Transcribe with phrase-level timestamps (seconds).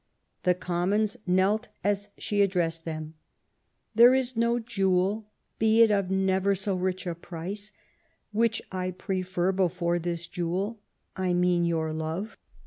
[0.41, 3.13] The Commons knelt as she addressed them:
[3.93, 5.27] There is no jewel,
[5.59, 7.71] be it of never so rich a price,
[8.31, 10.79] which I prefer before this jewel,
[11.15, 12.35] I mean your love.